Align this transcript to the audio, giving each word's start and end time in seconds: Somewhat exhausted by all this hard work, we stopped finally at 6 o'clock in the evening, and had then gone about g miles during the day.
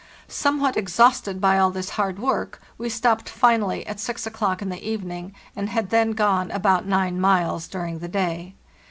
Somewhat 0.27 0.77
exhausted 0.77 1.39
by 1.39 1.59
all 1.59 1.69
this 1.69 1.91
hard 1.91 2.17
work, 2.17 2.59
we 2.75 2.89
stopped 2.89 3.29
finally 3.29 3.85
at 3.85 3.99
6 3.99 4.25
o'clock 4.25 4.59
in 4.59 4.69
the 4.69 4.83
evening, 4.83 5.31
and 5.55 5.69
had 5.69 5.91
then 5.91 6.13
gone 6.13 6.49
about 6.49 6.89
g 6.89 7.11
miles 7.11 7.67
during 7.67 7.99
the 7.99 8.07
day. 8.07 8.55